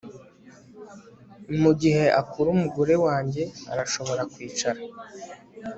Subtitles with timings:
[1.61, 4.81] mugihe akora umugore wanjye arashobora kwicara